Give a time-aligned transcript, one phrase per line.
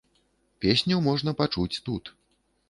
[0.65, 2.13] Песню можна пачуць тут.